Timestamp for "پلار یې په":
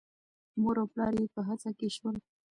0.93-1.41